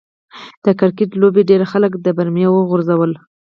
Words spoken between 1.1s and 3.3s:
لوبې ډېر خلک د برمې و غورځول.